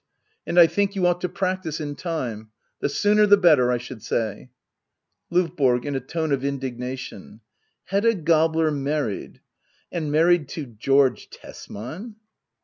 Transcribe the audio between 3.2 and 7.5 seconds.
the better, I should say. LOVBORO. [In a tone of indignation,]